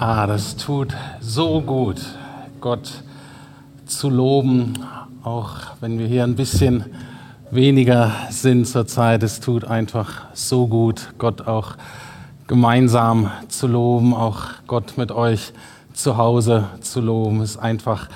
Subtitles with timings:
[0.00, 2.00] Ah, das tut so gut,
[2.60, 3.02] Gott
[3.84, 4.74] zu loben,
[5.24, 6.84] auch wenn wir hier ein bisschen
[7.50, 9.24] weniger sind zurzeit.
[9.24, 11.72] Es tut einfach so gut, Gott auch
[12.46, 15.52] gemeinsam zu loben, auch Gott mit euch
[15.94, 17.40] zu Hause zu loben.
[17.40, 18.08] Es ist einfach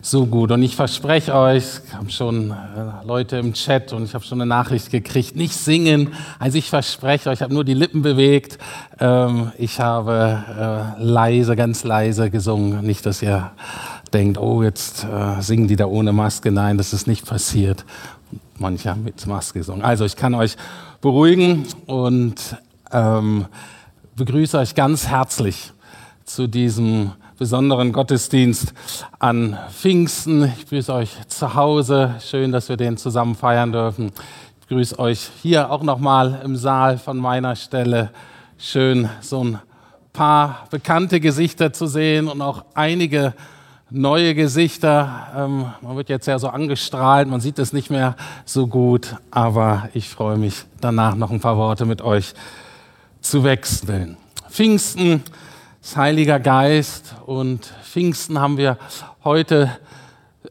[0.00, 0.50] so gut.
[0.52, 4.40] Und ich verspreche euch, ich habe schon äh, Leute im Chat und ich habe schon
[4.40, 6.12] eine Nachricht gekriegt, nicht singen.
[6.38, 8.58] Also ich verspreche euch, ich habe nur die Lippen bewegt.
[9.00, 12.84] Ähm, ich habe äh, leise, ganz leise gesungen.
[12.84, 13.50] Nicht, dass ihr
[14.12, 16.50] denkt, oh, jetzt äh, singen die da ohne Maske.
[16.50, 17.84] Nein, das ist nicht passiert.
[18.58, 19.82] Manche haben mit Maske gesungen.
[19.82, 20.56] Also ich kann euch
[21.00, 22.34] beruhigen und
[22.92, 23.46] ähm,
[24.16, 25.72] begrüße euch ganz herzlich
[26.24, 28.74] zu diesem besonderen Gottesdienst
[29.20, 30.52] an Pfingsten.
[30.58, 32.16] Ich grüße euch zu Hause.
[32.20, 34.10] Schön, dass wir den zusammen feiern dürfen.
[34.60, 38.10] Ich grüße euch hier auch nochmal im Saal von meiner Stelle.
[38.58, 39.60] Schön, so ein
[40.12, 43.34] paar bekannte Gesichter zu sehen und auch einige
[43.88, 45.28] neue Gesichter.
[45.36, 49.88] Ähm, man wird jetzt ja so angestrahlt, man sieht es nicht mehr so gut, aber
[49.94, 52.34] ich freue mich danach noch ein paar Worte mit euch
[53.20, 54.16] zu wechseln.
[54.50, 55.22] Pfingsten
[55.96, 58.78] Heiliger Geist und Pfingsten haben wir
[59.24, 59.70] heute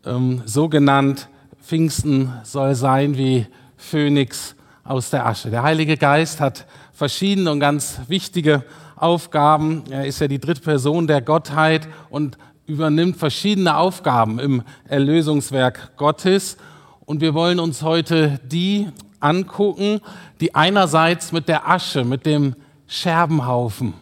[0.05, 1.29] ähm, so genannt.
[1.61, 3.45] Pfingsten soll sein wie
[3.77, 5.49] Phönix aus der Asche.
[5.49, 8.63] Der Heilige Geist hat verschiedene und ganz wichtige
[8.95, 9.83] Aufgaben.
[9.89, 16.57] Er ist ja die dritte Person der Gottheit und übernimmt verschiedene Aufgaben im Erlösungswerk Gottes.
[17.05, 18.87] Und wir wollen uns heute die
[19.19, 20.01] angucken,
[20.41, 22.55] die einerseits mit der Asche, mit dem
[22.87, 23.93] Scherbenhaufen,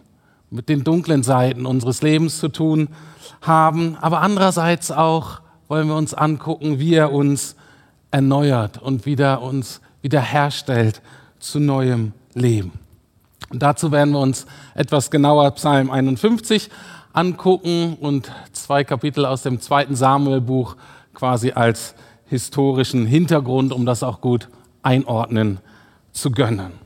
[0.56, 2.90] mit den dunklen Seiten unseres Lebens zu tun
[3.42, 7.56] haben, aber andererseits auch wollen wir uns angucken, wie er uns
[8.12, 11.02] erneuert und wieder uns wiederherstellt
[11.40, 12.72] zu neuem Leben.
[13.50, 16.70] Und dazu werden wir uns etwas genauer Psalm 51
[17.14, 20.76] angucken und zwei Kapitel aus dem zweiten Samuelbuch
[21.14, 21.96] quasi als
[22.26, 24.50] historischen Hintergrund, um das auch gut
[24.82, 25.60] einordnen
[26.12, 26.85] zu gönnen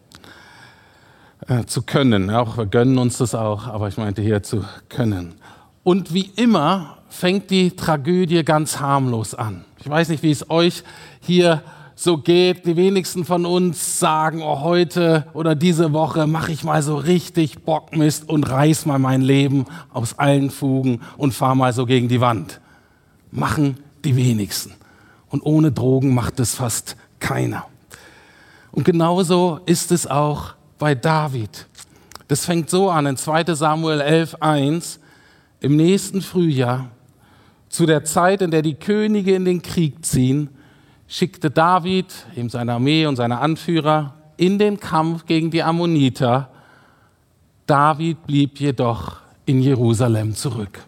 [1.48, 2.30] äh, zu können.
[2.30, 5.36] Auch wir gönnen uns das auch, aber ich meinte hier zu können.
[5.84, 9.66] Und wie immer fängt die Tragödie ganz harmlos an.
[9.80, 10.84] Ich weiß nicht, wie es euch
[11.22, 11.64] hier
[11.96, 12.66] so geht.
[12.66, 17.64] Die wenigsten von uns sagen, oh, heute oder diese Woche mache ich mal so richtig
[17.64, 22.22] Bockmist und reiß mal mein Leben aus allen Fugen und fahre mal so gegen die
[22.22, 22.62] Wand.
[23.32, 24.74] Machen die wenigsten.
[25.30, 27.66] Und ohne Drogen macht es fast keiner.
[28.72, 31.68] Und genauso ist es auch bei David.
[32.28, 35.00] Das fängt so an in 2 Samuel 11, 1.
[35.62, 36.90] Im nächsten Frühjahr,
[37.68, 40.50] zu der Zeit, in der die Könige in den Krieg ziehen,
[41.08, 46.50] schickte David, ihm seine Armee und seine Anführer, in den Kampf gegen die Ammoniter.
[47.68, 50.80] David blieb jedoch in Jerusalem zurück.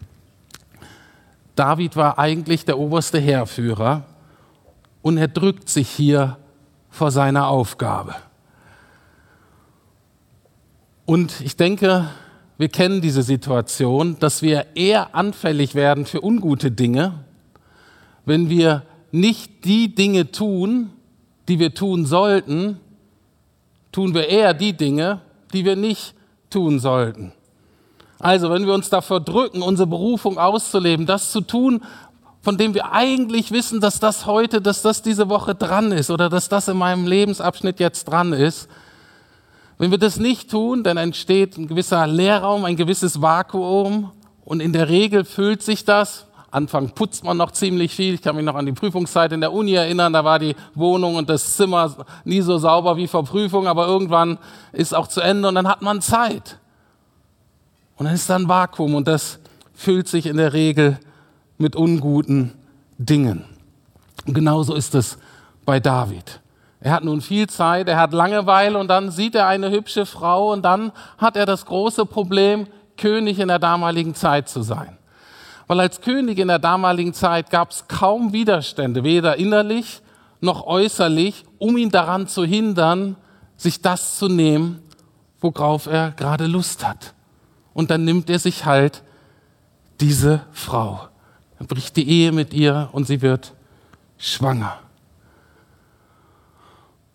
[1.54, 4.04] David war eigentlich der oberste Heerführer
[5.02, 6.38] und er drückt sich hier
[6.88, 8.14] vor seiner Aufgabe.
[11.12, 12.08] Und ich denke,
[12.56, 17.12] wir kennen diese Situation, dass wir eher anfällig werden für ungute Dinge,
[18.24, 20.88] wenn wir nicht die Dinge tun,
[21.48, 22.80] die wir tun sollten,
[23.92, 25.20] tun wir eher die Dinge,
[25.52, 26.14] die wir nicht
[26.48, 27.34] tun sollten.
[28.18, 31.82] Also, wenn wir uns davor drücken, unsere Berufung auszuleben, das zu tun,
[32.40, 36.30] von dem wir eigentlich wissen, dass das heute, dass das diese Woche dran ist oder
[36.30, 38.66] dass das in meinem Lebensabschnitt jetzt dran ist,
[39.82, 44.12] wenn wir das nicht tun, dann entsteht ein gewisser Leerraum, ein gewisses Vakuum
[44.44, 46.26] und in der Regel füllt sich das.
[46.52, 48.14] Anfang putzt man noch ziemlich viel.
[48.14, 50.12] Ich kann mich noch an die Prüfungszeit in der Uni erinnern.
[50.12, 54.38] Da war die Wohnung und das Zimmer nie so sauber wie vor Prüfung, aber irgendwann
[54.70, 56.60] ist auch zu Ende und dann hat man Zeit.
[57.96, 59.40] Und dann ist da ein Vakuum und das
[59.74, 61.00] füllt sich in der Regel
[61.58, 62.52] mit unguten
[62.98, 63.46] Dingen.
[64.28, 65.18] Und genauso ist es
[65.64, 66.41] bei David.
[66.82, 70.52] Er hat nun viel Zeit, er hat Langeweile und dann sieht er eine hübsche Frau
[70.52, 74.98] und dann hat er das große Problem, König in der damaligen Zeit zu sein.
[75.68, 80.02] Weil als König in der damaligen Zeit gab es kaum Widerstände, weder innerlich
[80.40, 83.16] noch äußerlich, um ihn daran zu hindern,
[83.56, 84.82] sich das zu nehmen,
[85.40, 87.14] worauf er gerade Lust hat.
[87.74, 89.02] Und dann nimmt er sich halt
[90.00, 91.08] diese Frau.
[91.60, 93.54] Er bricht die Ehe mit ihr und sie wird
[94.18, 94.78] schwanger.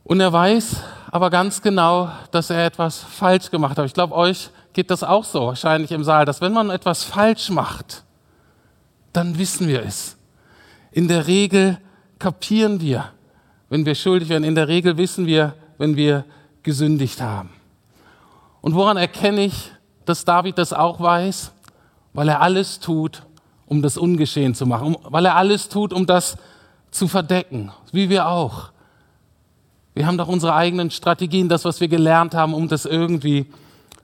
[0.07, 0.77] Und er weiß
[1.12, 3.86] aber ganz genau, dass er etwas falsch gemacht hat.
[3.86, 7.50] Ich glaube, euch geht das auch so, wahrscheinlich im Saal, dass wenn man etwas falsch
[7.50, 8.04] macht,
[9.13, 10.18] dann wissen wir es.
[10.92, 11.77] In der Regel
[12.19, 13.06] kapieren wir,
[13.69, 14.44] wenn wir schuldig werden.
[14.44, 16.25] In der Regel wissen wir, wenn wir
[16.63, 17.50] gesündigt haben.
[18.62, 19.71] Und woran erkenne ich,
[20.06, 21.51] dass David das auch weiß?
[22.18, 23.21] weil er alles tut,
[23.68, 26.36] um das ungeschehen zu machen, weil er alles tut, um das
[26.89, 28.71] zu verdecken, wie wir auch.
[29.98, 33.48] Wir haben doch unsere eigenen Strategien, das, was wir gelernt haben, um das irgendwie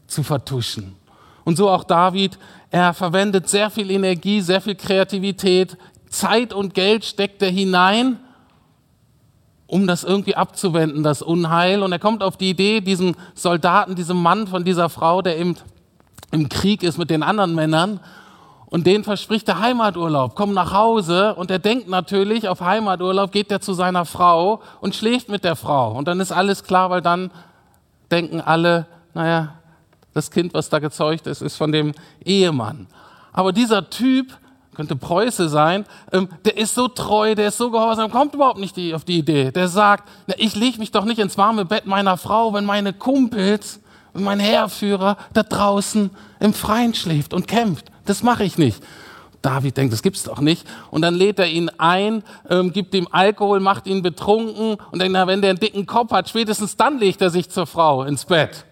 [0.07, 0.95] zu vertuschen.
[1.43, 2.39] Und so auch David,
[2.71, 5.77] er verwendet sehr viel Energie, sehr viel Kreativität,
[6.09, 8.17] Zeit und Geld steckt er hinein,
[9.67, 11.83] um das irgendwie abzuwenden, das Unheil.
[11.83, 15.57] Und er kommt auf die Idee, diesen Soldaten, diesem Mann von dieser Frau, der eben
[16.31, 17.99] im Krieg ist mit den anderen Männern,
[18.73, 21.35] und den verspricht er Heimaturlaub, komm nach Hause.
[21.35, 25.55] Und er denkt natürlich, auf Heimaturlaub geht er zu seiner Frau und schläft mit der
[25.55, 25.91] Frau.
[25.91, 27.29] Und dann ist alles klar, weil dann
[28.09, 29.53] denken alle, naja,
[30.15, 31.93] das Kind, was da gezeugt ist, ist von dem
[32.25, 32.87] Ehemann.
[33.31, 34.35] Aber dieser Typ,
[34.73, 38.75] könnte Preuße sein, ähm, der ist so treu, der ist so gehorsam, kommt überhaupt nicht
[38.75, 39.51] die, auf die Idee.
[39.51, 42.91] Der sagt, na, ich lege mich doch nicht ins warme Bett meiner Frau, wenn meine
[42.91, 43.82] Kumpels,
[44.13, 47.91] wenn mein Heerführer da draußen im Freien schläft und kämpft.
[48.05, 48.83] Das mache ich nicht.
[49.41, 50.65] David denkt, das gibt's doch nicht.
[50.89, 55.13] Und dann lädt er ihn ein, ähm, gibt ihm Alkohol, macht ihn betrunken und denkt,
[55.13, 58.25] na, wenn der einen dicken Kopf hat, spätestens dann legt er sich zur Frau ins
[58.25, 58.65] Bett.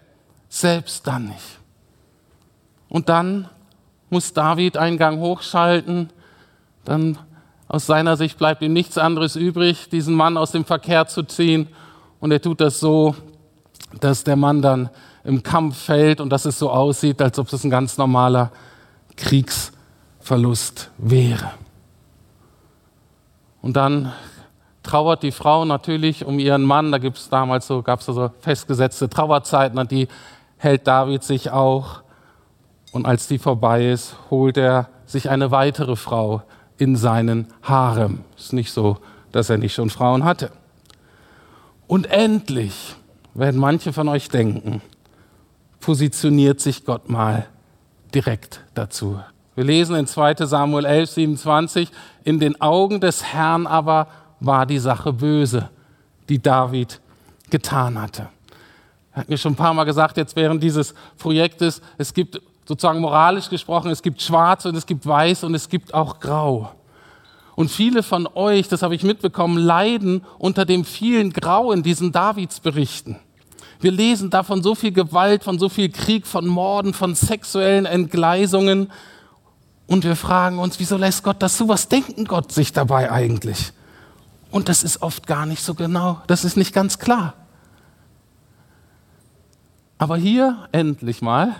[0.47, 1.59] Selbst dann nicht.
[2.87, 3.49] Und dann
[4.09, 6.09] muss David einen Gang hochschalten.
[6.85, 7.17] Dann
[7.67, 11.67] aus seiner Sicht bleibt ihm nichts anderes übrig, diesen Mann aus dem Verkehr zu ziehen.
[12.19, 13.15] Und er tut das so,
[13.99, 14.89] dass der Mann dann
[15.23, 18.51] im Kampf fällt und dass es so aussieht, als ob es ein ganz normaler
[19.17, 21.51] Kriegsverlust wäre.
[23.61, 24.11] Und dann
[24.83, 26.91] trauert die Frau natürlich um ihren Mann.
[26.91, 30.07] Da gibt es damals so, gab so festgesetzte Trauerzeiten, an die
[30.57, 32.01] hält David sich auch.
[32.91, 36.43] Und als die vorbei ist, holt er sich eine weitere Frau
[36.77, 38.23] in seinen Harem.
[38.37, 38.97] Ist nicht so,
[39.31, 40.51] dass er nicht schon Frauen hatte.
[41.87, 42.95] Und endlich
[43.33, 44.81] werden manche von euch denken,
[45.81, 47.47] positioniert sich Gott mal
[48.13, 49.19] direkt dazu.
[49.55, 51.91] Wir lesen in 2 Samuel 11, 27,
[52.23, 54.07] in den Augen des Herrn aber
[54.39, 55.69] war die Sache böse,
[56.29, 57.01] die David
[57.49, 58.29] getan hatte.
[59.13, 63.01] Er hat mir schon ein paar Mal gesagt, jetzt während dieses Projektes, es gibt sozusagen
[63.01, 66.71] moralisch gesprochen, es gibt schwarz und es gibt weiß und es gibt auch grau.
[67.55, 72.13] Und viele von euch, das habe ich mitbekommen, leiden unter dem vielen Grau in diesen
[72.13, 73.17] Davidsberichten.
[73.81, 78.91] Wir lesen davon so viel Gewalt, von so viel Krieg, von Morden, von sexuellen Entgleisungen.
[79.87, 81.67] Und wir fragen uns, wieso lässt Gott das zu?
[81.67, 83.73] Was denken Gott sich dabei eigentlich?
[84.51, 86.21] Und das ist oft gar nicht so genau.
[86.27, 87.33] Das ist nicht ganz klar.
[89.97, 91.55] Aber hier endlich mal,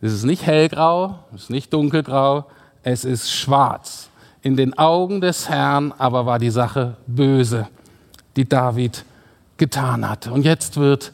[0.00, 2.46] es ist nicht hellgrau, es ist nicht dunkelgrau,
[2.82, 4.08] es ist schwarz.
[4.42, 7.68] In den Augen des Herrn aber war die Sache böse,
[8.36, 9.04] die David
[9.58, 10.32] getan hatte.
[10.32, 11.12] Und jetzt wird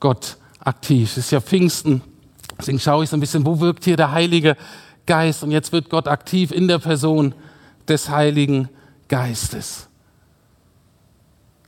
[0.00, 1.12] Gott aktiv.
[1.12, 2.02] Es ist ja Pfingsten,
[2.58, 4.56] deswegen schaue ich so ein bisschen, wo wirkt hier der Heilige
[5.06, 5.42] Geist?
[5.42, 7.34] Und jetzt wird Gott aktiv in der Person
[7.88, 8.68] des Heiligen
[9.08, 9.88] Geistes.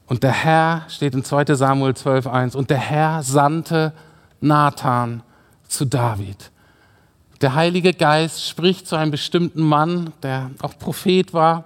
[0.06, 3.92] Und der Herr, steht in 2 Samuel 12.1, und der Herr sandte
[4.40, 5.22] Nathan
[5.68, 6.50] zu David.
[7.40, 11.64] Der Heilige Geist spricht zu einem bestimmten Mann, der auch Prophet war,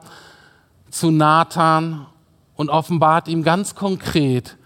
[0.90, 2.06] zu Nathan
[2.56, 4.56] und offenbart ihm ganz konkret,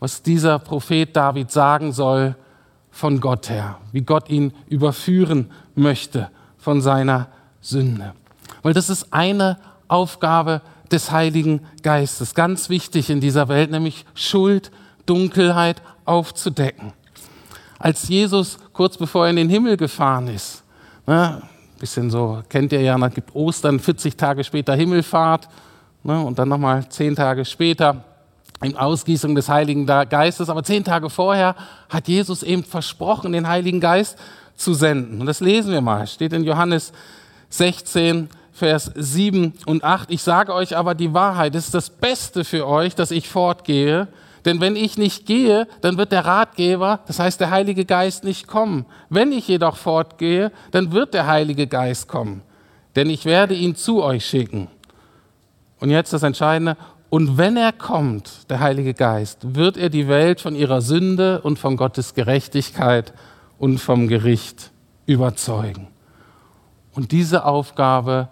[0.00, 2.36] was dieser Prophet David sagen soll
[2.90, 7.28] von Gott her, wie Gott ihn überführen möchte von seiner
[7.60, 8.12] Sünde.
[8.62, 9.58] Weil das ist eine
[9.88, 14.70] Aufgabe des Heiligen Geistes, ganz wichtig in dieser Welt, nämlich Schuld,
[15.04, 16.92] Dunkelheit aufzudecken.
[17.78, 20.62] Als Jesus kurz bevor er in den Himmel gefahren ist,
[21.06, 21.42] ne,
[21.78, 25.48] bisschen so, kennt ihr ja, dann gibt Ostern, 40 Tage später Himmelfahrt
[26.06, 28.04] ne, und dann nochmal 10 Tage später
[28.62, 30.48] in Ausgießung des Heiligen Geistes.
[30.48, 31.54] Aber zehn Tage vorher
[31.88, 34.18] hat Jesus eben versprochen, den Heiligen Geist
[34.54, 35.20] zu senden.
[35.20, 36.06] Und das lesen wir mal.
[36.06, 36.92] Steht in Johannes
[37.50, 40.10] 16, Vers 7 und 8.
[40.10, 41.54] Ich sage euch aber die Wahrheit.
[41.54, 44.08] Es ist das Beste für euch, dass ich fortgehe.
[44.46, 48.46] Denn wenn ich nicht gehe, dann wird der Ratgeber, das heißt der Heilige Geist, nicht
[48.46, 48.86] kommen.
[49.10, 52.42] Wenn ich jedoch fortgehe, dann wird der Heilige Geist kommen.
[52.94, 54.68] Denn ich werde ihn zu euch schicken.
[55.80, 56.76] Und jetzt das Entscheidende.
[57.10, 61.58] Und wenn er kommt, der Heilige Geist, wird er die Welt von ihrer Sünde und
[61.58, 63.12] von Gottes Gerechtigkeit
[63.58, 64.72] und vom Gericht
[65.06, 65.88] überzeugen.
[66.94, 68.28] Und diese Aufgabe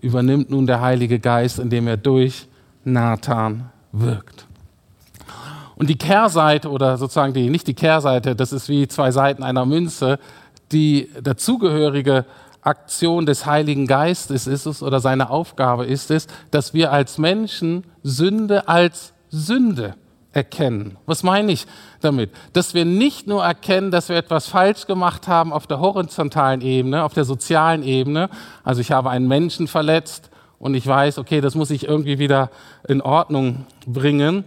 [0.00, 2.48] übernimmt nun der Heilige Geist, indem er durch
[2.84, 4.46] Nathan wirkt.
[5.76, 9.64] Und die Kehrseite oder sozusagen die, nicht die Kehrseite, das ist wie zwei Seiten einer
[9.64, 10.18] Münze,
[10.70, 12.24] die dazugehörige
[12.62, 17.84] Aktion des Heiligen Geistes ist es oder seine Aufgabe ist es, dass wir als Menschen
[18.02, 19.96] Sünde als Sünde
[20.32, 20.96] erkennen.
[21.04, 21.66] Was meine ich
[22.00, 22.30] damit?
[22.52, 27.04] Dass wir nicht nur erkennen, dass wir etwas falsch gemacht haben auf der horizontalen Ebene,
[27.04, 28.30] auf der sozialen Ebene.
[28.64, 32.50] Also ich habe einen Menschen verletzt und ich weiß, okay, das muss ich irgendwie wieder
[32.86, 34.44] in Ordnung bringen.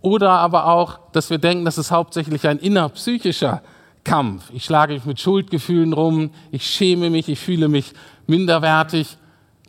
[0.00, 3.62] Oder aber auch, dass wir denken, das ist hauptsächlich ein innerpsychischer
[4.08, 4.44] Kampf.
[4.54, 7.92] Ich schlage mich mit Schuldgefühlen rum, ich schäme mich, ich fühle mich
[8.26, 9.18] minderwertig.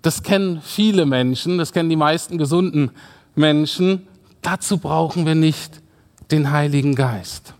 [0.01, 2.91] Das kennen viele Menschen, das kennen die meisten gesunden
[3.36, 4.08] Menschen.
[4.41, 5.81] Dazu brauchen wir nicht
[6.31, 7.53] den Heiligen Geist.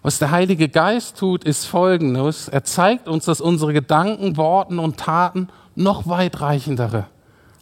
[0.00, 2.46] Was der Heilige Geist tut, ist Folgendes.
[2.46, 7.06] Er zeigt uns, dass unsere Gedanken, Worten und Taten noch weitreichendere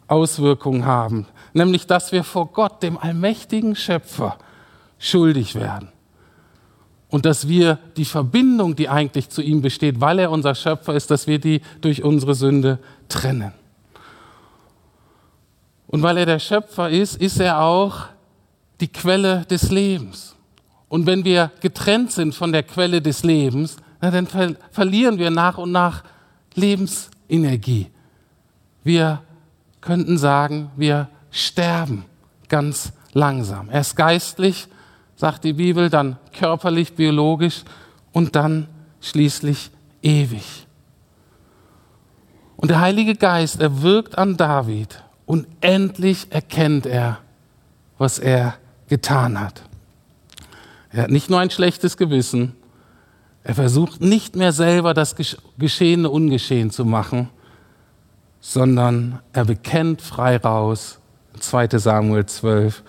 [0.07, 1.25] Auswirkungen haben.
[1.53, 4.37] Nämlich, dass wir vor Gott, dem allmächtigen Schöpfer,
[4.99, 5.94] schuldig werden.
[7.15, 11.09] Und dass wir die Verbindung, die eigentlich zu ihm besteht, weil er unser Schöpfer ist,
[11.09, 13.53] dass wir die durch unsere Sünde trennen.
[15.87, 18.07] Und weil er der Schöpfer ist, ist er auch
[18.81, 20.35] die Quelle des Lebens.
[20.89, 25.31] Und wenn wir getrennt sind von der Quelle des Lebens, na, dann ver verlieren wir
[25.31, 26.03] nach und nach
[26.55, 27.91] Lebensenergie.
[28.83, 29.21] Wir
[29.79, 32.03] könnten sagen, wir sterben
[32.49, 33.69] ganz langsam.
[33.71, 34.67] Erst geistlich,
[35.15, 37.63] sagt die Bibel, dann körperlich, biologisch
[38.11, 38.67] und dann
[39.01, 40.67] schließlich ewig.
[42.57, 47.19] Und der Heilige Geist, er wirkt an David und endlich erkennt er,
[47.97, 48.55] was er
[48.87, 49.61] getan hat.
[50.91, 52.55] Er hat nicht nur ein schlechtes Gewissen,
[53.43, 55.15] er versucht nicht mehr selber das
[55.57, 57.29] Geschehene ungeschehen zu machen,
[58.39, 60.99] sondern er bekennt frei raus,
[61.39, 62.83] 2 Samuel 12,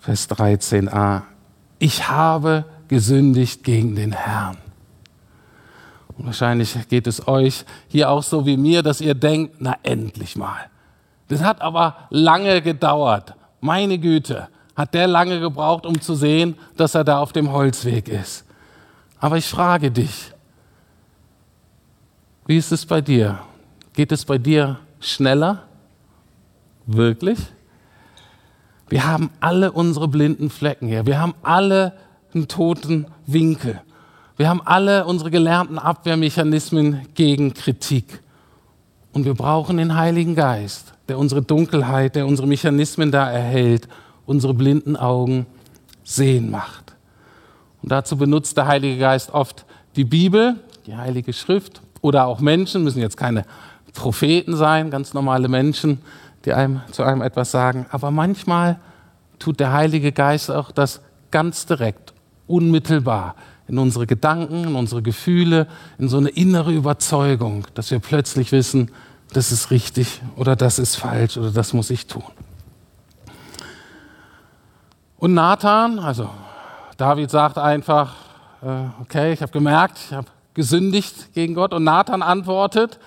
[0.00, 1.22] Vers 13a,
[1.78, 4.56] ich habe gesündigt gegen den Herrn.
[6.16, 10.36] Und wahrscheinlich geht es euch hier auch so wie mir, dass ihr denkt, na endlich
[10.36, 10.66] mal.
[11.28, 13.34] Das hat aber lange gedauert.
[13.60, 18.08] Meine Güte, hat der lange gebraucht, um zu sehen, dass er da auf dem Holzweg
[18.08, 18.44] ist.
[19.20, 20.32] Aber ich frage dich,
[22.46, 23.38] wie ist es bei dir?
[23.92, 25.64] Geht es bei dir schneller?
[26.86, 27.38] Wirklich?
[28.88, 31.06] Wir haben alle unsere blinden Flecken hier.
[31.06, 31.94] Wir haben alle
[32.34, 33.80] einen toten Winkel.
[34.36, 38.22] Wir haben alle unsere gelernten Abwehrmechanismen gegen Kritik.
[39.12, 43.88] Und wir brauchen den Heiligen Geist, der unsere Dunkelheit, der unsere Mechanismen da erhält,
[44.26, 45.46] unsere blinden Augen
[46.04, 46.94] sehen macht.
[47.82, 49.64] Und dazu benutzt der Heilige Geist oft
[49.96, 53.44] die Bibel, die Heilige Schrift oder auch Menschen, müssen jetzt keine
[53.92, 56.00] Propheten sein, ganz normale Menschen,
[56.48, 57.84] die einem zu einem etwas sagen.
[57.90, 58.78] Aber manchmal
[59.38, 62.14] tut der Heilige Geist auch das ganz direkt,
[62.46, 63.34] unmittelbar
[63.66, 65.66] in unsere Gedanken, in unsere Gefühle,
[65.98, 68.90] in so eine innere Überzeugung, dass wir plötzlich wissen,
[69.34, 72.22] das ist richtig oder das ist falsch oder das muss ich tun.
[75.18, 76.30] Und Nathan, also
[76.96, 78.14] David sagt einfach,
[78.62, 81.74] äh, okay, ich habe gemerkt, ich habe gesündigt gegen Gott.
[81.74, 82.98] Und Nathan antwortet,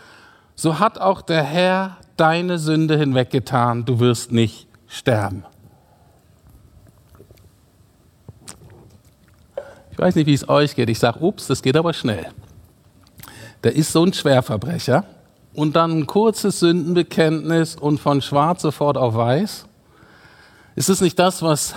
[0.54, 5.44] so hat auch der Herr deine Sünde hinweggetan, du wirst nicht sterben.
[9.92, 10.88] Ich weiß nicht, wie es euch geht.
[10.90, 12.28] Ich sage, ups, das geht aber schnell.
[13.64, 15.04] Der ist so ein Schwerverbrecher
[15.56, 19.66] und dann ein kurzes Sündenbekenntnis und von schwarz sofort auf weiß.
[20.76, 21.74] Ist es nicht das, was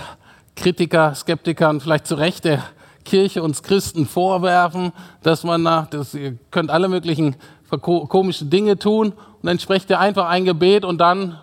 [0.56, 2.62] Kritiker, Skeptiker und vielleicht zu Recht der
[3.06, 7.36] Kirche uns Christen vorwerfen, dass man nach, das, ihr könnt alle möglichen
[7.78, 11.38] komische Dinge tun und dann sprecht ihr einfach ein Gebet und dann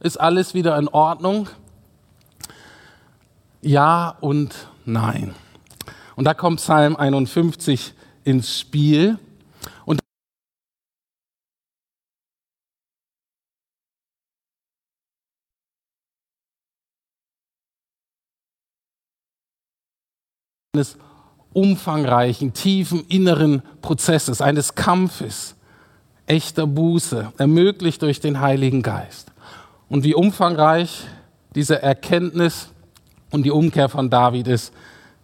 [0.00, 1.48] ist alles wieder in Ordnung.
[3.60, 5.34] Ja und nein.
[6.16, 9.18] Und da kommt Psalm 51 ins Spiel.
[9.84, 10.00] Und
[20.74, 20.96] eines
[21.52, 25.54] umfangreichen, tiefen inneren Prozesses, eines Kampfes,
[26.32, 29.30] echter Buße, ermöglicht durch den Heiligen Geist.
[29.90, 31.04] Und wie umfangreich
[31.54, 32.70] diese Erkenntnis
[33.30, 34.72] und die Umkehr von David ist,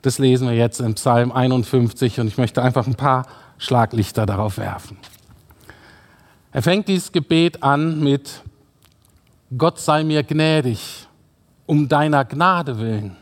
[0.03, 4.59] das lesen wir jetzt im Psalm 51 und ich möchte einfach ein paar Schlaglichter darauf
[4.59, 4.99] werfen.
[6.53, 8.43] Er fängt dieses Gebet an mit
[9.57, 11.09] Gott sei mir gnädig,
[11.65, 13.17] um deiner Gnade willen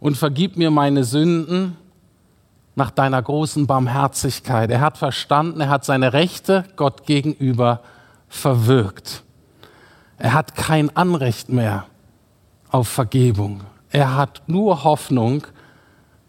[0.00, 1.78] und vergib mir meine Sünden
[2.76, 4.70] nach deiner großen Barmherzigkeit.
[4.70, 7.80] Er hat verstanden, er hat seine Rechte Gott gegenüber
[8.28, 9.22] verwirkt.
[10.18, 11.86] Er hat kein Anrecht mehr
[12.70, 13.62] auf Vergebung.
[13.90, 15.46] Er hat nur Hoffnung,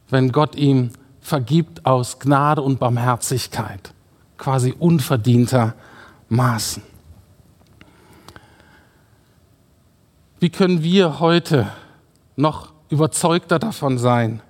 [0.10, 3.94] wenn Gott ihm vergibt aus Gnade und Barmherzigkeit,
[4.38, 5.74] quasi unverdienter
[6.30, 6.84] Maßen.
[10.40, 11.68] Wie können wir heute
[12.36, 14.42] noch überzeugter davon sein,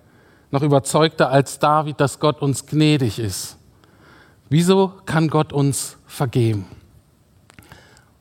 [0.56, 3.58] noch überzeugter als David, dass Gott uns gnädig ist.
[4.50, 6.66] Wieso kann Gott uns vergeben?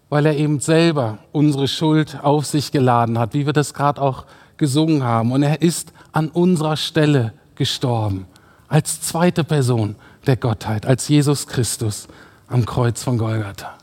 [0.09, 4.27] Weil er eben selber unsere Schuld auf sich geladen hat, wie wir das gerade auch
[4.57, 5.31] gesungen haben.
[5.31, 8.27] Und er ist an unserer Stelle gestorben,
[8.67, 9.95] als zweite Person
[10.27, 12.09] der Gottheit, als Jesus Christus
[12.49, 13.75] am Kreuz von Golgatha.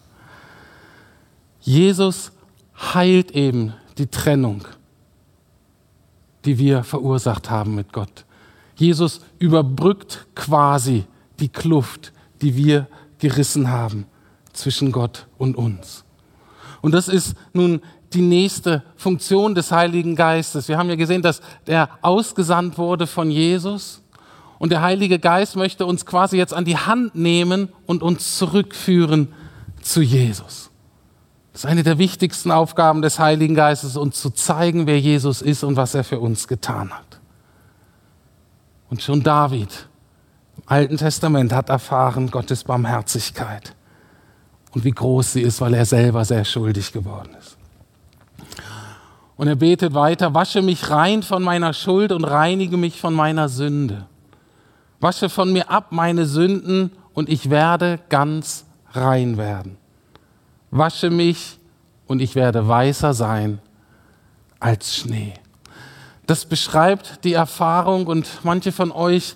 [1.61, 2.33] Jesus
[2.93, 4.65] heilt eben die Trennung,
[6.43, 8.25] die wir verursacht haben mit Gott.
[8.81, 11.05] Jesus überbrückt quasi
[11.39, 12.11] die Kluft,
[12.41, 12.87] die wir
[13.19, 14.05] gerissen haben
[14.51, 16.03] zwischen Gott und uns.
[16.81, 17.81] Und das ist nun
[18.13, 20.67] die nächste Funktion des Heiligen Geistes.
[20.67, 24.01] Wir haben ja gesehen, dass er ausgesandt wurde von Jesus
[24.57, 29.29] und der Heilige Geist möchte uns quasi jetzt an die Hand nehmen und uns zurückführen
[29.81, 30.71] zu Jesus.
[31.53, 35.63] Das ist eine der wichtigsten Aufgaben des Heiligen Geistes, uns zu zeigen, wer Jesus ist
[35.63, 37.20] und was er für uns getan hat.
[38.91, 39.87] Und schon David
[40.57, 43.73] im Alten Testament hat erfahren Gottes Barmherzigkeit
[44.73, 47.57] und wie groß sie ist, weil er selber sehr schuldig geworden ist.
[49.37, 53.47] Und er betet weiter, wasche mich rein von meiner Schuld und reinige mich von meiner
[53.47, 54.07] Sünde.
[54.99, 59.77] Wasche von mir ab meine Sünden und ich werde ganz rein werden.
[60.69, 61.59] Wasche mich
[62.07, 63.59] und ich werde weißer sein
[64.59, 65.33] als Schnee.
[66.31, 69.35] Das beschreibt die Erfahrung und manche von euch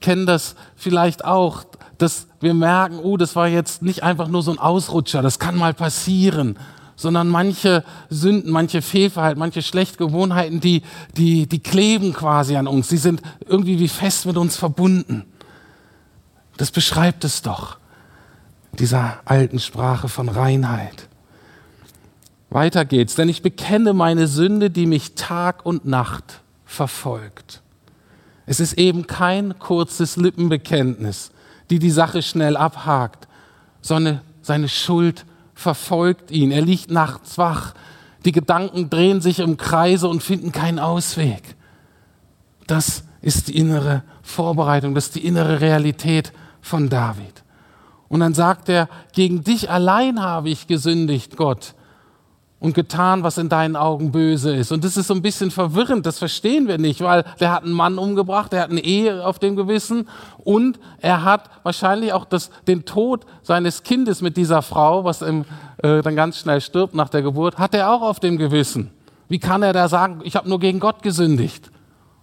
[0.00, 1.62] kennen das vielleicht auch,
[1.98, 5.56] dass wir merken, oh, das war jetzt nicht einfach nur so ein Ausrutscher, das kann
[5.56, 6.58] mal passieren,
[6.96, 10.82] sondern manche Sünden, manche Fehlverhalten, manche schlechte Gewohnheiten, die,
[11.16, 12.88] die, die kleben quasi an uns.
[12.88, 15.24] Sie sind irgendwie wie fest mit uns verbunden.
[16.56, 17.78] Das beschreibt es doch,
[18.80, 21.06] dieser alten Sprache von Reinheit.
[22.52, 27.62] Weiter geht's, denn ich bekenne meine Sünde, die mich Tag und Nacht verfolgt.
[28.44, 31.30] Es ist eben kein kurzes Lippenbekenntnis,
[31.70, 33.28] die die Sache schnell abhakt,
[33.80, 35.24] sondern seine Schuld
[35.54, 36.50] verfolgt ihn.
[36.50, 37.74] Er liegt nachts wach.
[38.24, 41.56] Die Gedanken drehen sich im Kreise und finden keinen Ausweg.
[42.66, 47.42] Das ist die innere Vorbereitung, das ist die innere Realität von David.
[48.08, 51.74] Und dann sagt er, gegen dich allein habe ich gesündigt, Gott
[52.62, 54.70] und getan, was in deinen Augen böse ist.
[54.70, 57.72] Und das ist so ein bisschen verwirrend, das verstehen wir nicht, weil der hat einen
[57.72, 60.08] Mann umgebracht, der hat eine Ehe auf dem Gewissen
[60.44, 65.44] und er hat wahrscheinlich auch das, den Tod seines Kindes mit dieser Frau, was im,
[65.78, 68.92] äh, dann ganz schnell stirbt nach der Geburt, hat er auch auf dem Gewissen.
[69.28, 71.72] Wie kann er da sagen, ich habe nur gegen Gott gesündigt,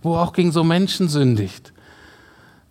[0.02, 1.73] wo auch gegen so Menschen sündigt?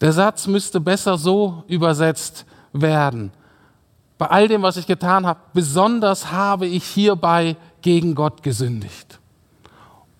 [0.01, 3.31] Der Satz müsste besser so übersetzt werden
[4.19, 9.21] bei all dem, was ich getan habe, besonders habe ich hierbei gegen Gott gesündigt.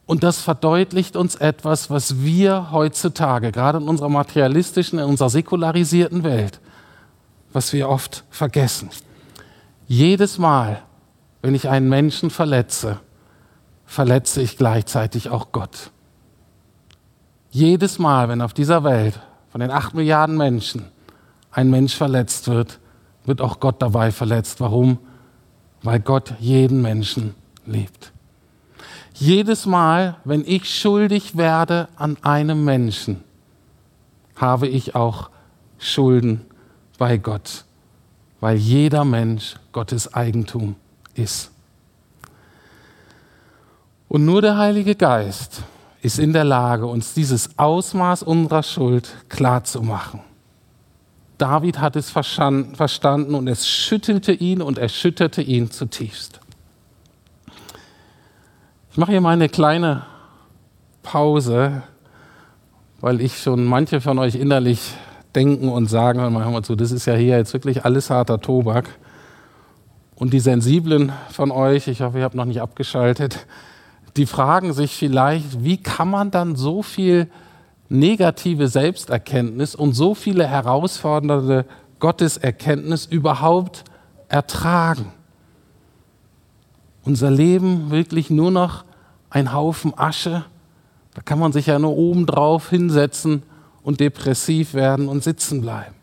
[0.07, 6.25] Und das verdeutlicht uns etwas, was wir heutzutage, gerade in unserer materialistischen, in unserer säkularisierten
[6.25, 6.61] Welt,
[7.53, 8.89] was wir oft vergessen.
[9.87, 10.81] Jedes Mal,
[11.43, 13.01] wenn ich einen Menschen verletze,
[13.85, 15.91] verletze ich gleichzeitig auch Gott.
[17.51, 20.85] Jedes Mal, wenn auf dieser Welt von den acht Milliarden Menschen
[21.51, 22.79] ein Mensch verletzt wird,
[23.29, 24.61] wird auch Gott dabei verletzt.
[24.61, 24.99] Warum?
[25.83, 27.35] Weil Gott jeden Menschen
[27.67, 28.13] liebt.
[29.15, 33.23] Jedes Mal, wenn ich schuldig werde an einem Menschen,
[34.37, 35.31] habe ich auch
[35.79, 36.47] Schulden
[36.99, 37.65] bei Gott,
[38.41, 40.77] weil jeder Mensch Gottes Eigentum
[41.15, 41.51] ist.
[44.09, 45.63] Und nur der Heilige Geist
[46.01, 50.28] ist in der Lage, uns dieses Ausmaß unserer Schuld klarzumachen.
[51.39, 56.41] David hat es verstanden und es schüttelte ihn und erschütterte ihn zutiefst.
[58.91, 60.05] Ich mache hier mal eine kleine
[61.05, 61.83] Pause,
[63.01, 64.95] weil ich schon manche von euch innerlich
[65.35, 68.11] denken und sagen, hör mal, hör mal zu, das ist ja hier jetzt wirklich alles
[68.11, 68.89] harter Tobak.
[70.17, 73.47] Und die Sensiblen von euch, ich hoffe, ihr habt noch nicht abgeschaltet,
[74.17, 77.31] die fragen sich vielleicht, wie kann man dann so viel
[77.89, 81.65] negative Selbsterkenntnis und so viele herausfordernde
[81.99, 83.85] Gotteserkenntnis überhaupt
[84.29, 85.13] ertragen.
[87.05, 88.85] Unser Leben wirklich nur noch
[89.31, 90.45] ein Haufen Asche.
[91.15, 93.43] Da kann man sich ja nur oben drauf hinsetzen
[93.83, 95.95] und depressiv werden und sitzen bleiben.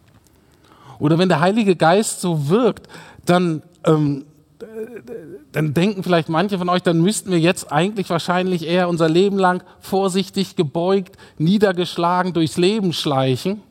[0.99, 2.87] Oder wenn der Heilige Geist so wirkt,
[3.25, 4.25] dann ähm,
[5.51, 9.37] dann denken vielleicht manche von euch, dann müssten wir jetzt eigentlich wahrscheinlich eher unser Leben
[9.37, 13.61] lang vorsichtig gebeugt, niedergeschlagen durchs Leben schleichen.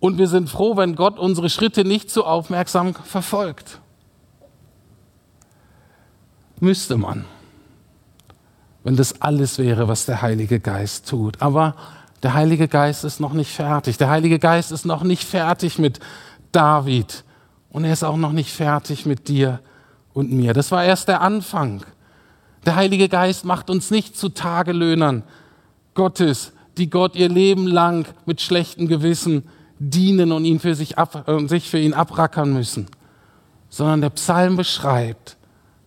[0.00, 3.80] Und wir sind froh, wenn Gott unsere Schritte nicht so aufmerksam verfolgt.
[6.60, 7.24] Müsste man.
[8.82, 11.40] wenn das alles wäre, was der Heilige Geist tut.
[11.40, 11.74] Aber
[12.22, 13.96] der Heilige Geist ist noch nicht fertig.
[13.96, 16.00] Der Heilige Geist ist noch nicht fertig mit
[16.52, 17.23] David.
[17.74, 19.58] Und er ist auch noch nicht fertig mit dir
[20.12, 20.52] und mir.
[20.52, 21.84] Das war erst der Anfang.
[22.64, 25.24] Der Heilige Geist macht uns nicht zu Tagelöhnern
[25.94, 29.42] Gottes, die Gott ihr Leben lang mit schlechtem Gewissen
[29.80, 32.86] dienen und ihn für sich, ab, äh, sich für ihn abrackern müssen,
[33.70, 35.36] sondern der Psalm beschreibt,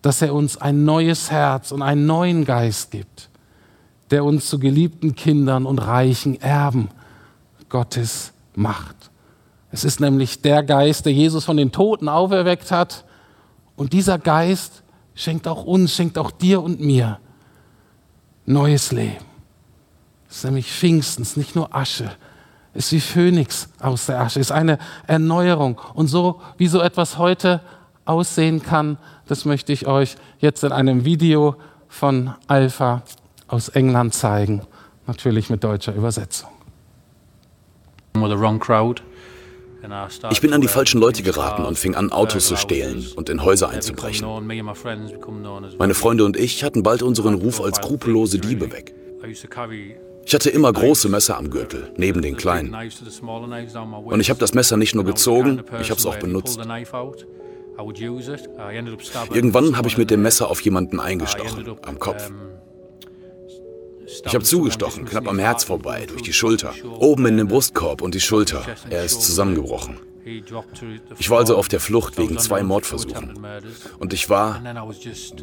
[0.02, 3.30] dass er uns ein neues Herz und einen neuen Geist gibt,
[4.10, 6.90] der uns zu geliebten Kindern und reichen Erben
[7.70, 9.08] Gottes macht.
[9.70, 13.04] Es ist nämlich der Geist, der Jesus von den Toten auferweckt hat.
[13.76, 14.82] Und dieser Geist
[15.14, 17.18] schenkt auch uns, schenkt auch dir und mir
[18.46, 19.24] neues Leben.
[20.28, 22.10] Es ist nämlich Pfingstens, nicht nur Asche.
[22.74, 25.80] Es ist wie Phönix aus der Asche, es ist eine Erneuerung.
[25.94, 27.60] Und so, wie so etwas heute
[28.04, 31.56] aussehen kann, das möchte ich euch jetzt in einem Video
[31.88, 33.02] von Alpha
[33.48, 34.62] aus England zeigen,
[35.06, 36.50] natürlich mit deutscher Übersetzung.
[40.30, 43.44] Ich bin an die falschen Leute geraten und fing an, Autos zu stehlen und in
[43.44, 44.26] Häuser einzubrechen.
[45.78, 48.94] Meine Freunde und ich hatten bald unseren Ruf als skrupellose Diebe weg.
[50.24, 52.74] Ich hatte immer große Messer am Gürtel, neben den kleinen.
[52.74, 56.60] Und ich habe das Messer nicht nur gezogen, ich habe es auch benutzt.
[59.32, 62.30] Irgendwann habe ich mit dem Messer auf jemanden eingestochen, am Kopf.
[64.24, 68.14] Ich habe zugestochen, knapp am Herz vorbei, durch die Schulter, oben in den Brustkorb und
[68.14, 68.64] die Schulter.
[68.88, 70.00] Er ist zusammengebrochen.
[71.18, 73.46] Ich war also auf der Flucht wegen zwei Mordversuchen.
[73.98, 74.62] Und ich war,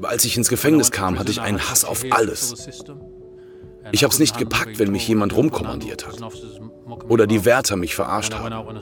[0.04, 2.68] als ich ins Gefängnis kam, hatte ich einen Hass auf alles.
[3.92, 6.18] Ich habe es nicht gepackt, wenn mich jemand rumkommandiert hat.
[7.08, 8.80] Oder die Wärter mich verarscht haben.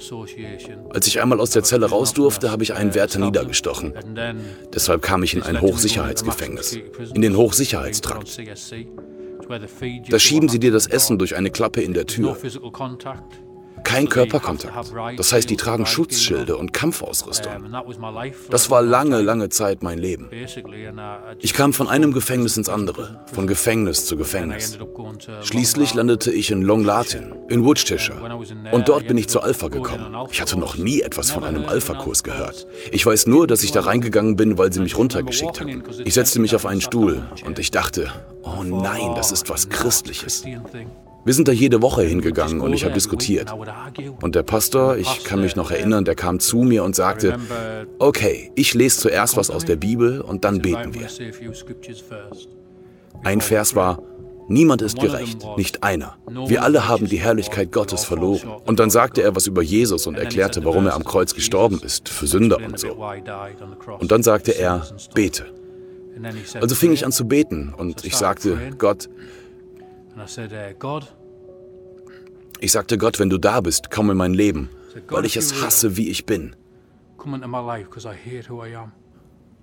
[0.90, 3.94] Als ich einmal aus der Zelle raus durfte, habe ich einen Wärter niedergestochen.
[4.74, 6.78] Deshalb kam ich in ein Hochsicherheitsgefängnis,
[7.14, 8.40] in den Hochsicherheitstrakt.
[10.10, 12.36] Da schieben sie dir das Essen durch eine Klappe in der Tür.
[13.84, 14.94] Kein Körperkontakt.
[15.18, 17.52] Das heißt, die tragen Schutzschilde und Kampfausrüstung.
[18.50, 20.30] Das war lange, lange Zeit mein Leben.
[21.40, 24.78] Ich kam von einem Gefängnis ins andere, von Gefängnis zu Gefängnis.
[25.42, 28.40] Schließlich landete ich in Long Latin, in Worcestershire.
[28.72, 30.16] Und dort bin ich zu Alpha gekommen.
[30.32, 32.68] Ich hatte noch nie etwas von einem Alpha-Kurs gehört.
[32.92, 35.84] Ich weiß nur, dass ich da reingegangen bin, weil sie mich runtergeschickt haben.
[36.06, 38.12] Ich setzte mich auf einen Stuhl und ich dachte,
[38.44, 40.44] oh nein, das ist was Christliches.
[41.26, 43.54] Wir sind da jede Woche hingegangen und ich habe diskutiert.
[44.22, 47.38] Und der Pastor, ich kann mich noch erinnern, der kam zu mir und sagte,
[48.00, 51.08] okay, ich lese zuerst was aus der Bibel und dann beten wir.
[53.24, 54.00] Ein Vers war,
[54.48, 56.18] Niemand ist gerecht, nicht einer.
[56.28, 58.42] Wir alle haben die Herrlichkeit Gottes verloren.
[58.66, 62.10] Und dann sagte er was über Jesus und erklärte, warum er am Kreuz gestorben ist,
[62.10, 62.90] für Sünder und so.
[64.00, 65.46] Und dann sagte er, bete.
[66.60, 69.10] Also fing ich an zu beten und ich sagte, Gott,
[72.60, 74.70] ich sagte Gott, wenn du da bist, komm in mein Leben,
[75.10, 76.56] weil ich es hasse, wie ich bin.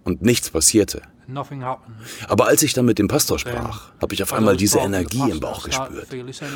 [0.04, 1.02] Und nichts passierte.
[2.28, 5.40] Aber als ich dann mit dem Pastor sprach, habe ich auf einmal diese Energie im
[5.40, 6.08] Bauch gespürt.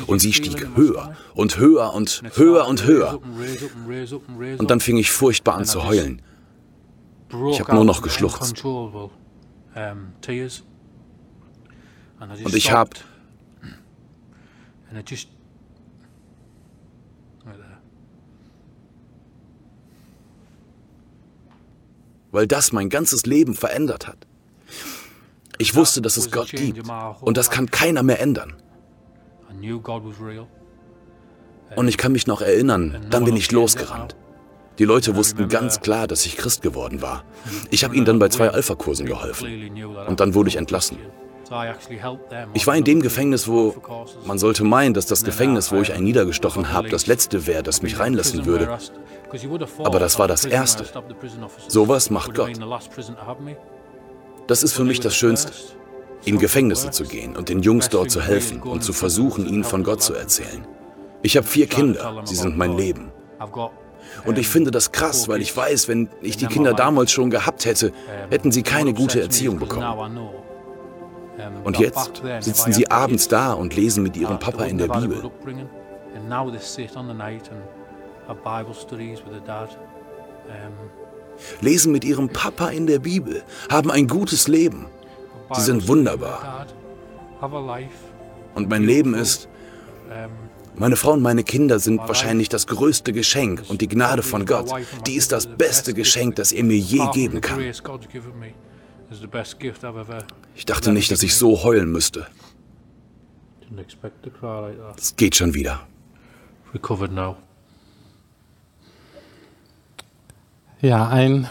[0.07, 3.19] Und sie stieg höher und höher und höher und höher.
[4.57, 6.21] Und dann fing ich furchtbar an zu heulen.
[7.51, 8.63] Ich habe nur noch geschluchzt.
[12.43, 12.91] Und ich habe
[14.95, 15.27] And it just
[22.31, 24.27] Weil das mein ganzes Leben verändert hat.
[25.57, 26.81] Ich wusste, dass es Gott gibt
[27.21, 28.53] und das kann keiner mehr ändern.
[31.75, 34.15] Und ich kann mich noch erinnern, dann bin ich losgerannt.
[34.79, 37.23] Die Leute wussten ganz klar, dass ich Christ geworden war.
[37.69, 39.71] Ich habe ihnen dann bei zwei Alpha-Kursen geholfen.
[40.07, 40.97] Und dann wurde ich entlassen.
[42.53, 43.75] Ich war in dem Gefängnis, wo
[44.25, 47.81] man sollte meinen, dass das Gefängnis, wo ich einen niedergestochen habe, das letzte wäre, das
[47.81, 48.77] mich reinlassen würde.
[49.79, 50.85] Aber das war das erste.
[51.67, 52.51] Sowas macht Gott.
[54.47, 55.51] Das ist für mich das Schönste,
[56.23, 59.83] in Gefängnisse zu gehen und den Jungs dort zu helfen und zu versuchen, ihnen von
[59.83, 60.65] Gott zu erzählen.
[61.21, 63.11] Ich habe vier Kinder, sie sind mein Leben.
[64.25, 67.65] Und ich finde das krass, weil ich weiß, wenn ich die Kinder damals schon gehabt
[67.65, 67.91] hätte,
[68.29, 70.44] hätten sie keine gute Erziehung bekommen.
[71.63, 75.31] Und jetzt sitzen sie abends da und lesen mit ihrem Papa in der Bibel.
[81.61, 84.87] Lesen mit ihrem Papa in der Bibel, haben ein gutes Leben.
[85.53, 86.65] Sie sind wunderbar.
[88.55, 89.47] Und mein Leben ist,
[90.75, 94.71] meine Frau und meine Kinder sind wahrscheinlich das größte Geschenk und die Gnade von Gott,
[95.05, 97.61] die ist das beste Geschenk, das er mir je geben kann.
[100.55, 102.27] Ich dachte nicht, dass ich so heulen müsste.
[104.97, 105.87] Es geht schon wieder.
[110.81, 111.47] Ja, ein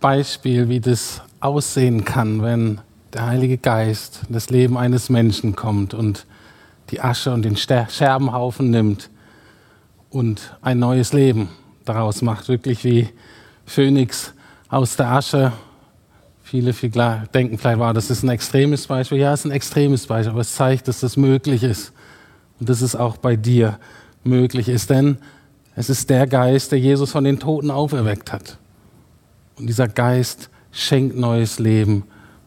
[0.00, 2.80] Beispiel, wie das aussehen kann, wenn
[3.12, 6.26] der Heilige Geist in das Leben eines Menschen kommt und
[6.90, 9.10] die Asche und den Scherbenhaufen nimmt
[10.10, 11.48] und ein neues Leben
[11.84, 12.48] daraus macht.
[12.48, 13.08] Wirklich wie
[13.64, 14.32] Phönix
[14.68, 15.52] aus der Asche.
[16.46, 19.18] Viele, viele denken vielleicht, wow, das ist ein extremes Beispiel.
[19.18, 21.92] Ja, es ist ein extremes Beispiel, aber es zeigt, dass das möglich ist.
[22.60, 23.80] Und dass es auch bei dir
[24.22, 24.88] möglich ist.
[24.88, 25.18] Denn
[25.74, 28.58] es ist der Geist, der Jesus von den Toten auferweckt hat.
[29.56, 32.04] Und dieser Geist schenkt neues Leben,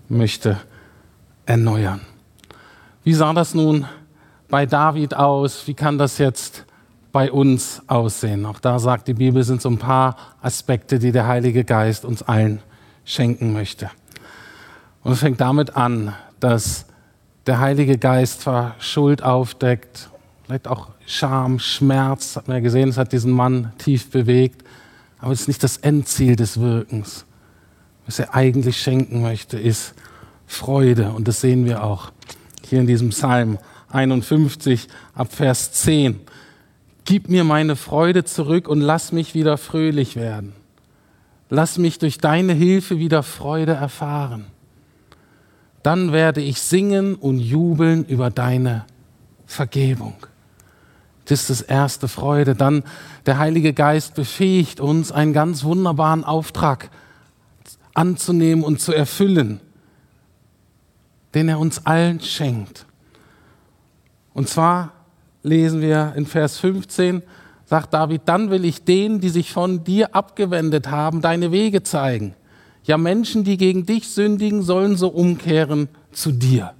[0.08, 0.62] möchte
[1.46, 2.00] erneuern.
[3.04, 3.86] Wie sah das nun
[4.48, 5.68] bei David aus?
[5.68, 6.66] Wie kann das jetzt
[7.12, 8.46] bei uns aussehen?
[8.46, 12.24] Auch da sagt die Bibel, sind so ein paar Aspekte, die der Heilige Geist uns
[12.24, 12.62] allen
[13.10, 13.90] schenken möchte.
[15.04, 16.86] Und es fängt damit an, dass
[17.48, 20.10] der Heilige Geist zwar Schuld aufdeckt,
[20.46, 24.64] vielleicht auch Scham, Schmerz, hat man ja gesehen, es hat diesen Mann tief bewegt,
[25.18, 27.26] aber es ist nicht das Endziel des Wirkens.
[28.06, 29.96] Was er eigentlich schenken möchte, ist
[30.46, 31.12] Freude.
[31.12, 32.12] Und das sehen wir auch
[32.68, 33.58] hier in diesem Psalm
[33.90, 36.20] 51 ab Vers 10.
[37.06, 40.54] Gib mir meine Freude zurück und lass mich wieder fröhlich werden.
[41.50, 44.46] Lass mich durch deine Hilfe wieder Freude erfahren.
[45.82, 48.86] Dann werde ich singen und jubeln über deine
[49.46, 50.14] Vergebung.
[51.26, 52.56] Das ist das erste Freude.
[52.56, 52.84] Dann
[53.26, 56.90] der Heilige Geist befähigt uns, einen ganz wunderbaren Auftrag
[57.94, 59.60] anzunehmen und zu erfüllen,
[61.34, 62.86] den er uns allen schenkt.
[64.34, 64.92] Und zwar
[65.44, 67.24] lesen wir in Vers 15,
[67.70, 72.34] sagt David, dann will ich denen, die sich von dir abgewendet haben, deine Wege zeigen.
[72.84, 76.72] Ja, Menschen, die gegen dich sündigen, sollen so umkehren zu dir.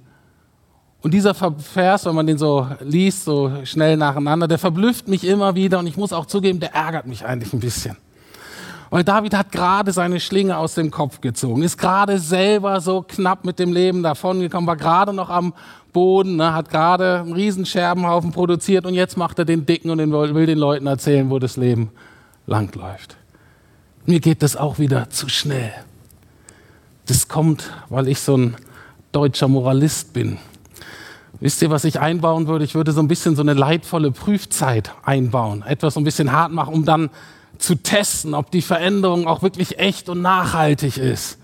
[1.00, 5.54] Und dieser Vers, wenn man den so liest, so schnell nacheinander, der verblüfft mich immer
[5.54, 7.96] wieder und ich muss auch zugeben, der ärgert mich eigentlich ein bisschen.
[8.90, 13.44] Weil David hat gerade seine Schlinge aus dem Kopf gezogen, ist gerade selber so knapp
[13.44, 15.54] mit dem Leben davongekommen, war gerade noch am
[15.92, 19.98] Boden, ne, hat gerade einen riesen Scherbenhaufen produziert und jetzt macht er den Dicken und
[20.34, 21.90] will den Leuten erzählen, wo das Leben
[22.46, 23.16] langläuft.
[24.06, 25.72] Mir geht das auch wieder zu schnell.
[27.06, 28.56] Das kommt, weil ich so ein
[29.12, 30.38] deutscher Moralist bin.
[31.38, 32.64] Wisst ihr, was ich einbauen würde?
[32.64, 35.62] Ich würde so ein bisschen so eine leidvolle Prüfzeit einbauen.
[35.62, 37.10] Etwas so ein bisschen hart machen, um dann
[37.60, 41.38] zu testen, ob die Veränderung auch wirklich echt und nachhaltig ist.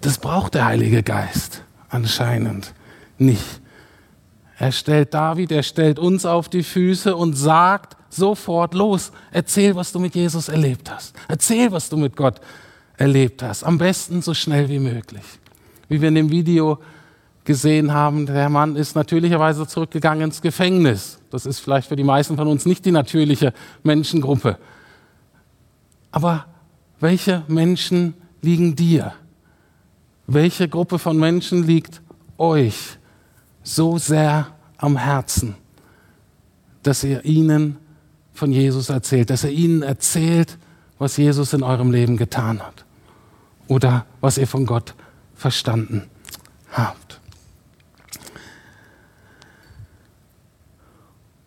[0.00, 2.72] Das braucht der Heilige Geist anscheinend
[3.18, 3.60] nicht.
[4.58, 9.92] Er stellt David, er stellt uns auf die Füße und sagt sofort los, erzähl, was
[9.92, 11.14] du mit Jesus erlebt hast.
[11.28, 12.40] Erzähl, was du mit Gott
[12.96, 13.64] erlebt hast.
[13.64, 15.22] Am besten so schnell wie möglich.
[15.88, 16.78] Wie wir in dem Video
[17.44, 21.18] gesehen haben, der Mann ist natürlicherweise zurückgegangen ins Gefängnis.
[21.30, 24.58] Das ist vielleicht für die meisten von uns nicht die natürliche Menschengruppe.
[26.10, 26.46] Aber
[27.00, 29.12] welche Menschen liegen dir?
[30.26, 32.02] Welche Gruppe von Menschen liegt
[32.36, 32.98] euch
[33.62, 35.54] so sehr am Herzen,
[36.82, 37.76] dass ihr ihnen
[38.32, 40.58] von Jesus erzählt, dass er ihnen erzählt,
[40.98, 42.84] was Jesus in eurem Leben getan hat
[43.66, 44.94] oder was ihr von Gott
[45.34, 46.04] verstanden
[46.72, 47.20] habt?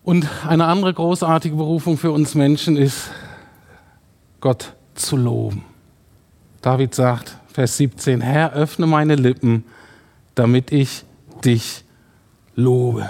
[0.04, 3.12] Und eine andere großartige Berufung für uns Menschen ist,
[4.42, 5.64] Gott zu loben.
[6.62, 9.64] David sagt, Vers 17, Herr, öffne meine Lippen,
[10.36, 11.06] damit ich
[11.44, 11.84] dich
[12.56, 13.10] lobe.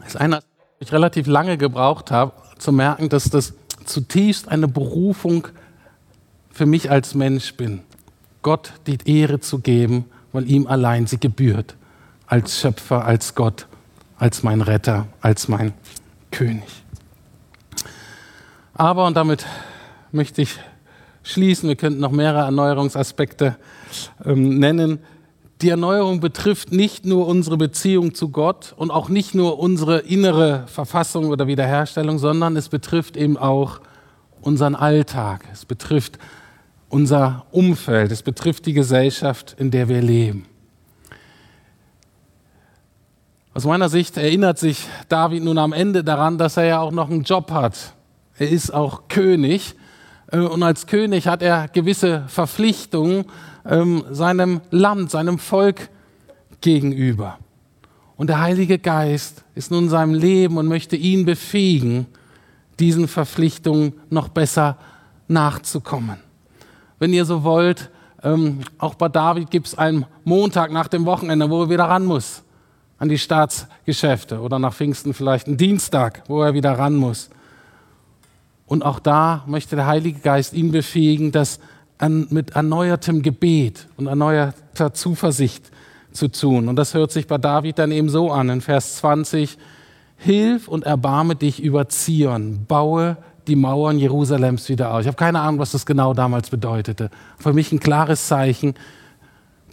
[0.00, 0.42] Das ist einer,
[0.80, 5.48] ich relativ lange gebraucht habe, zu merken, dass das zutiefst eine Berufung
[6.50, 7.80] für mich als Mensch bin.
[8.42, 11.76] Gott die Ehre zu geben, weil ihm allein sie gebührt,
[12.26, 13.66] als Schöpfer, als Gott
[14.16, 15.74] als mein Retter, als mein
[16.30, 16.83] König.
[18.74, 19.46] Aber, und damit
[20.10, 20.58] möchte ich
[21.22, 23.56] schließen, wir könnten noch mehrere Erneuerungsaspekte
[24.24, 24.98] ähm, nennen.
[25.62, 30.64] Die Erneuerung betrifft nicht nur unsere Beziehung zu Gott und auch nicht nur unsere innere
[30.66, 33.80] Verfassung oder Wiederherstellung, sondern es betrifft eben auch
[34.40, 35.44] unseren Alltag.
[35.52, 36.18] Es betrifft
[36.88, 38.10] unser Umfeld.
[38.10, 40.46] Es betrifft die Gesellschaft, in der wir leben.
[43.54, 47.08] Aus meiner Sicht erinnert sich David nun am Ende daran, dass er ja auch noch
[47.08, 47.93] einen Job hat.
[48.38, 49.74] Er ist auch König
[50.30, 53.26] äh, und als König hat er gewisse Verpflichtungen
[53.64, 55.88] ähm, seinem Land, seinem Volk
[56.60, 57.38] gegenüber.
[58.16, 62.06] Und der Heilige Geist ist nun in seinem Leben und möchte ihn befähigen,
[62.78, 64.76] diesen Verpflichtungen noch besser
[65.28, 66.18] nachzukommen.
[66.98, 67.90] wenn ihr so wollt,
[68.22, 72.04] ähm, auch bei David gibt es einen Montag nach dem Wochenende, wo er wieder ran
[72.04, 72.42] muss
[72.98, 77.28] an die Staatsgeschäfte oder nach Pfingsten vielleicht einen Dienstag, wo er wieder ran muss.
[78.66, 81.60] Und auch da möchte der Heilige Geist ihn befähigen, das
[81.98, 85.70] an, mit erneuertem Gebet und erneuerter Zuversicht
[86.12, 86.68] zu tun.
[86.68, 89.58] Und das hört sich bei David dann eben so an, in Vers 20,
[90.16, 95.02] Hilf und erbarme dich über Zion, baue die Mauern Jerusalems wieder aus.
[95.02, 97.10] Ich habe keine Ahnung, was das genau damals bedeutete.
[97.38, 98.74] Für mich ein klares Zeichen,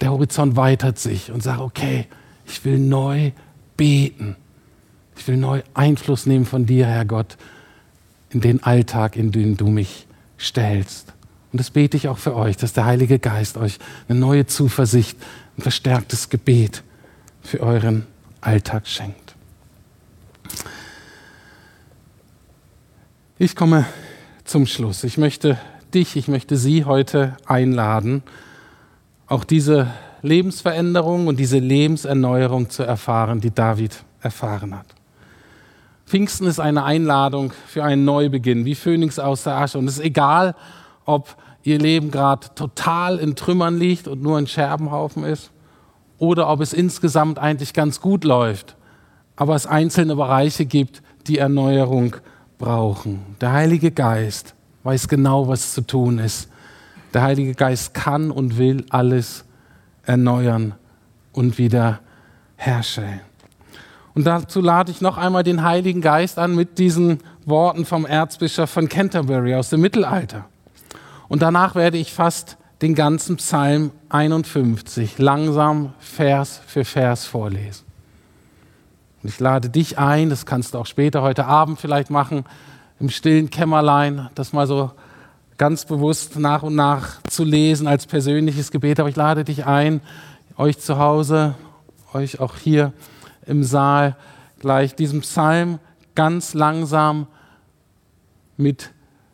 [0.01, 2.07] der Horizont weitert sich und sagt, okay,
[2.45, 3.31] ich will neu
[3.77, 4.35] beten.
[5.15, 7.37] Ich will neu Einfluss nehmen von dir, Herr Gott,
[8.31, 10.07] in den Alltag, in den du mich
[10.39, 11.13] stellst.
[11.51, 15.17] Und das bete ich auch für euch, dass der Heilige Geist euch eine neue Zuversicht,
[15.57, 16.83] ein verstärktes Gebet
[17.41, 18.07] für euren
[18.39, 19.35] Alltag schenkt.
[23.37, 23.85] Ich komme
[24.45, 25.03] zum Schluss.
[25.03, 25.57] Ich möchte
[25.93, 28.23] dich, ich möchte Sie heute einladen,
[29.27, 29.91] auch diese
[30.21, 35.00] Lebensveränderung und diese Lebenserneuerung zu erfahren, die David erfahren hat.
[36.11, 39.77] Pfingsten ist eine Einladung für einen Neubeginn, wie Phönix aus der Asche.
[39.77, 40.55] Und es ist egal,
[41.05, 45.51] ob ihr Leben gerade total in Trümmern liegt und nur ein Scherbenhaufen ist,
[46.17, 48.75] oder ob es insgesamt eigentlich ganz gut läuft,
[49.37, 52.17] aber es einzelne Bereiche gibt, die Erneuerung
[52.57, 53.21] brauchen.
[53.39, 56.49] Der Heilige Geist weiß genau, was zu tun ist.
[57.13, 59.45] Der Heilige Geist kann und will alles
[60.05, 60.75] erneuern
[61.31, 62.01] und wieder
[62.57, 63.21] herstellen.
[64.13, 68.69] Und dazu lade ich noch einmal den Heiligen Geist an mit diesen Worten vom Erzbischof
[68.69, 70.45] von Canterbury aus dem Mittelalter.
[71.29, 77.85] Und danach werde ich fast den ganzen Psalm 51 langsam Vers für Vers vorlesen.
[79.23, 82.43] Und ich lade dich ein, das kannst du auch später heute Abend vielleicht machen,
[82.99, 84.91] im stillen Kämmerlein, das mal so
[85.57, 88.99] ganz bewusst nach und nach zu lesen als persönliches Gebet.
[88.99, 90.01] Aber ich lade dich ein,
[90.57, 91.55] euch zu Hause,
[92.13, 92.93] euch auch hier
[93.45, 94.15] im Saal,
[94.59, 95.79] gleich diesem Psalm
[96.15, 97.27] ganz langsam
[98.57, 98.91] mit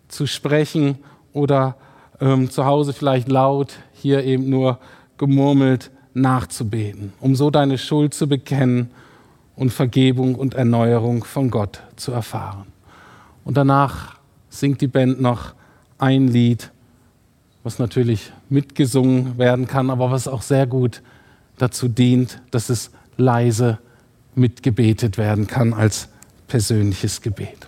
[0.08, 1.00] zu sprechen
[1.34, 1.76] oder
[2.20, 4.80] ähm, zu Hause vielleicht laut, hier eben nur
[5.18, 8.90] gemurmelt nachzubeten, um so deine Schuld zu bekennen
[9.56, 12.68] und Vergebung und Erneuerung von Gott zu erfahren.
[13.44, 14.18] Und danach
[14.50, 15.54] singt die Band noch
[15.98, 16.72] ein Lied,
[17.64, 21.02] was natürlich mitgesungen werden kann, aber was auch sehr gut
[21.58, 23.80] dazu dient, dass es leise
[24.38, 26.10] mitgebetet werden kann als
[26.48, 27.68] persönliches Gebet.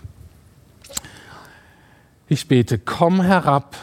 [2.28, 3.76] Ich bete, komm herab,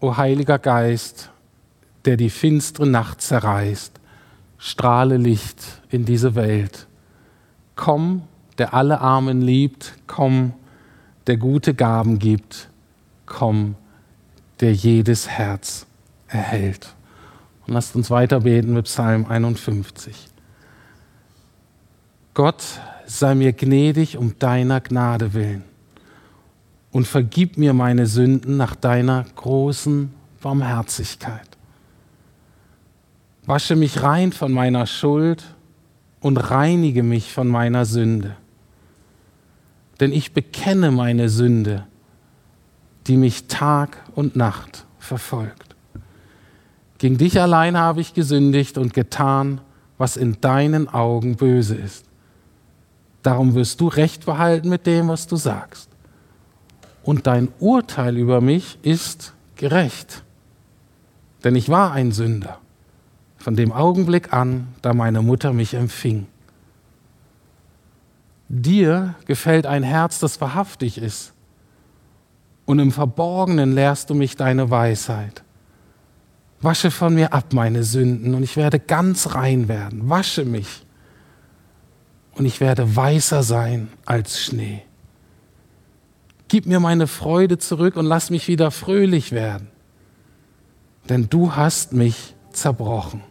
[0.00, 1.30] o Heiliger Geist,
[2.04, 3.92] der die finstere Nacht zerreißt,
[4.58, 6.86] strahle Licht in diese Welt
[7.76, 8.22] Komm,
[8.58, 10.52] der alle Armen liebt, komm,
[11.26, 12.68] der gute Gaben gibt,
[13.26, 13.74] komm,
[14.60, 15.86] der jedes Herz
[16.28, 16.94] erhält.
[17.66, 20.14] Und lasst uns weiter beten mit Psalm 51.
[22.34, 22.64] Gott
[23.06, 25.62] sei mir gnädig um deiner Gnade willen
[26.90, 31.48] und vergib mir meine Sünden nach deiner großen Barmherzigkeit.
[33.46, 35.44] Wasche mich rein von meiner Schuld
[36.20, 38.36] und reinige mich von meiner Sünde.
[40.00, 41.86] Denn ich bekenne meine Sünde,
[43.06, 45.76] die mich Tag und Nacht verfolgt.
[46.98, 49.60] Gegen dich allein habe ich gesündigt und getan,
[49.98, 52.06] was in deinen Augen böse ist.
[53.24, 55.88] Darum wirst du Recht behalten mit dem, was du sagst.
[57.02, 60.22] Und dein Urteil über mich ist gerecht.
[61.42, 62.58] Denn ich war ein Sünder
[63.38, 66.26] von dem Augenblick an, da meine Mutter mich empfing.
[68.48, 71.32] Dir gefällt ein Herz, das wahrhaftig ist,
[72.66, 75.42] und im Verborgenen lehrst du mich deine Weisheit.
[76.62, 80.08] Wasche von mir ab meine Sünden, und ich werde ganz rein werden.
[80.08, 80.83] Wasche mich,
[82.36, 84.82] und ich werde weißer sein als Schnee.
[86.48, 89.68] Gib mir meine Freude zurück und lass mich wieder fröhlich werden,
[91.08, 93.22] denn du hast mich zerbrochen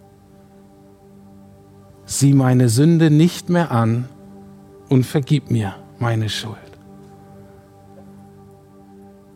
[2.06, 4.08] sieh meine Sünde nicht mehr an
[4.90, 6.58] und vergib mir meine Schuld.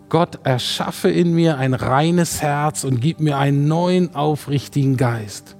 [0.10, 5.57] Gott, erschaffe in mir ein reines Herz und gib mir einen neuen, aufrichtigen Geist.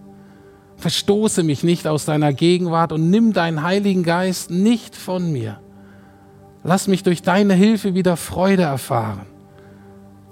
[0.78, 5.60] Verstoße mich nicht aus deiner Gegenwart und nimm deinen Heiligen Geist nicht von mir.
[6.64, 9.26] Lass mich durch deine Hilfe wieder Freude erfahren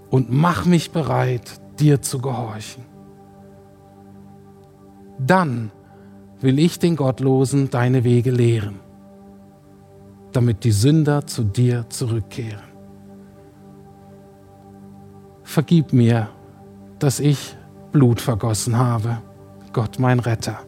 [0.10, 2.84] und mach mich bereit, dir zu gehorchen.
[5.18, 5.72] Dann
[6.42, 8.80] will ich den Gottlosen deine Wege lehren,
[10.32, 12.64] damit die Sünder zu dir zurückkehren.
[15.44, 16.30] Vergib mir
[17.00, 17.56] dass ich
[17.92, 19.22] Blut vergossen habe,
[19.76, 20.60] Gott mein Retter.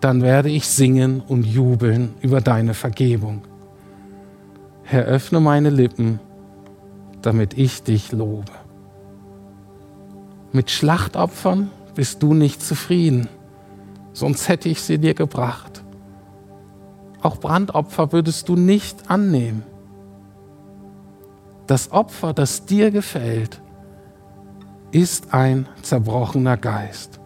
[0.00, 3.42] Dann werde ich singen und jubeln über deine Vergebung.
[4.82, 6.20] Herr, öffne meine Lippen,
[7.20, 8.50] damit ich dich lobe.
[10.52, 13.28] Mit Schlachtopfern bist du nicht zufrieden,
[14.14, 15.84] sonst hätte ich sie dir gebracht.
[17.20, 19.64] Auch Brandopfer würdest du nicht annehmen.
[21.66, 23.60] Das Opfer, das dir gefällt,
[24.92, 27.20] ist ein zerbrochener Geist.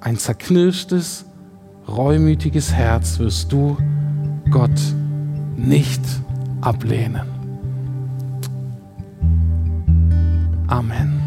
[0.00, 1.24] Ein zerknirschtes,
[1.88, 3.76] reumütiges Herz wirst du,
[4.50, 4.80] Gott,
[5.56, 6.02] nicht
[6.60, 7.26] ablehnen.
[10.68, 11.17] Amen.